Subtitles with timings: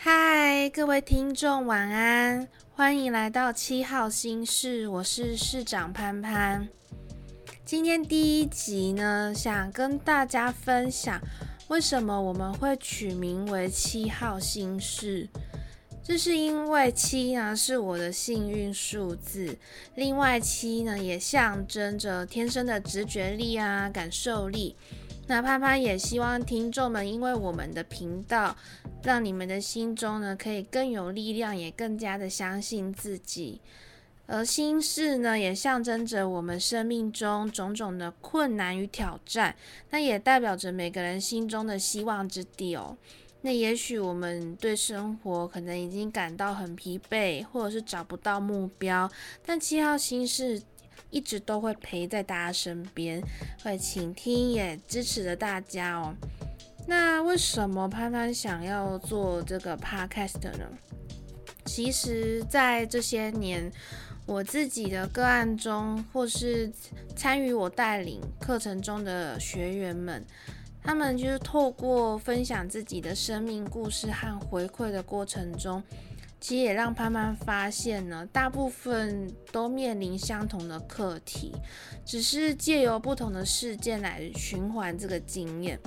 [0.00, 2.46] 嗨，各位听众，晚安！
[2.70, 6.68] 欢迎来到七号心事，我是市长潘潘。
[7.64, 11.20] 今天第一集呢，想跟大家分享
[11.66, 15.28] 为什么我们会取名为七号心事。
[16.08, 19.58] 这是因为七呢是我的幸运数字，
[19.94, 24.74] 另外七呢也象征着天生的直觉力啊、感受力。
[25.26, 28.56] 那潘潘也希望听众们因为我们的频道，
[29.02, 33.60] 让你们的心中呢可以更有力量，也更加的相信自己。
[34.26, 39.54] 而心事呢也象征着我们生命中种种的困难与挑战，
[39.90, 42.96] 那也代表着每个人心中的希望之地哦。
[43.40, 49.08] 那也许我们对生活可能已经感到很疲惫，或者是找不到目标，
[49.46, 50.60] 但七号心事
[51.10, 53.22] 一直都会陪在大家身边，
[53.62, 56.14] 会倾听也支持着大家哦。
[56.86, 60.68] 那为什么潘潘想要做这个 podcast 呢？
[61.64, 63.70] 其实，在这些年
[64.26, 66.72] 我自己的个案中，或是
[67.14, 70.26] 参与我带领课程中的学员们。
[70.88, 75.82] 他们就是透过分享自己的生命故事和回馈的过程中，
[76.40, 81.54] 其实也让潘潘发现呢，大部分都面临相同的课题，
[82.06, 85.78] 只是借由不同的事件来循环这个经验。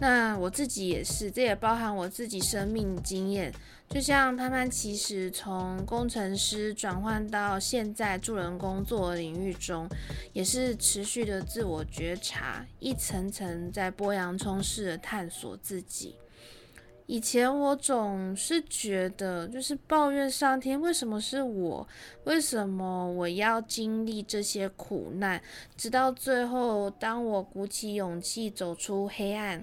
[0.00, 3.52] 那我自己也是，这也包含我自己生命经验。
[3.88, 9.88] 就像潘潘，其实从工程师转换到现在助人工作领域中，
[10.32, 16.16] 也是持续的自我觉察，一层层在剥洋葱式的探索自己。
[17.06, 21.86] 以前我总是觉得，就是抱怨上天，为什么是我？
[22.24, 25.40] 为什么我要经历这些苦难？
[25.76, 29.62] 直到最后，当我鼓起勇气走出黑暗，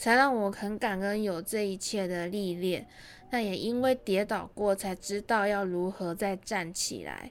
[0.00, 2.86] 才让我很感恩有这一切的历练。
[3.28, 7.30] 那也因为跌倒过，才知道要如何再站起来。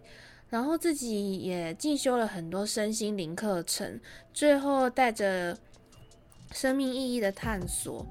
[0.51, 3.99] 然后自己也进修了很多身心灵课程，
[4.31, 5.57] 最后带着
[6.51, 8.05] 生命意义的探索，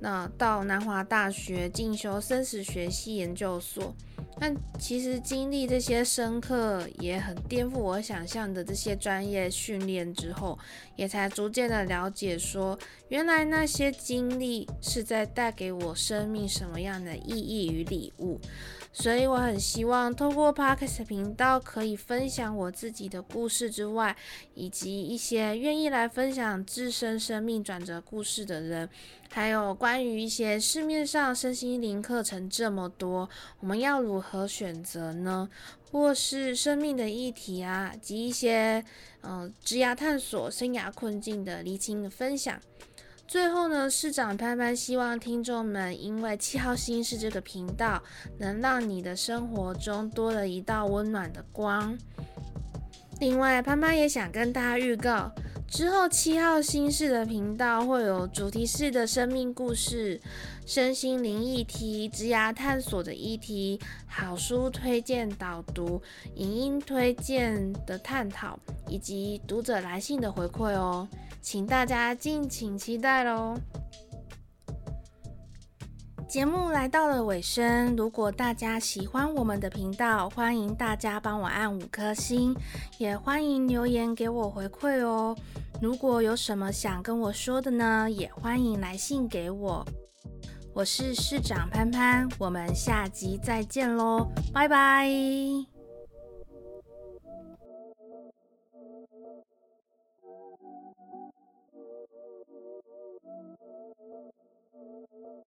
[0.00, 3.92] 那到南华大学进修生死学系研究所。
[4.38, 10.58] 但其实经历这些深刻，也很颠覆我想象的这些专业训练之后，
[10.96, 12.76] 也才逐渐的了解说，
[13.08, 18.40] 原来那些经历是在带给我生命什么样的意义与礼物。
[18.94, 24.14] 所以我很希望透过 Podcast 频道可以分享我自己的故事之外，
[24.54, 28.86] 以及一些愿意来分享自身生命转折故事的人，
[29.30, 33.26] 还有关于一些市面上身心灵课程这么多，
[33.60, 35.48] 我们要如何选择呢？
[35.90, 38.82] 或是生命的议题啊，及一些
[39.22, 42.58] 嗯职涯探索、生涯困境的厘清的分享。
[43.28, 48.02] 最后呢，市长潘潘希望听众们因为七号星是这个频道，
[48.38, 51.96] 能让你的生活中多了一道温暖的光。
[53.20, 55.30] 另外，潘潘也想跟大家预告，
[55.72, 60.20] 之后七号新式的频道会有主题式的生命故事、
[60.66, 66.02] 身心灵议题、职涯探索的议题、好书推荐导读、
[66.34, 71.08] 影音推荐的探讨，以及读者来信的回馈哦。
[71.40, 73.56] 请大家敬请期待喽！
[76.32, 82.56] 节目来到了尾声，如果大家喜欢我们的频道，欢迎大家帮我按五颗星，
[82.96, 85.36] 也欢迎留言给我回馈哦。
[85.82, 89.84] 如果有什么想跟我说的呢，也欢迎来信给我。
[90.72, 95.06] 我是市长潘潘，我们下集再见喽，拜拜。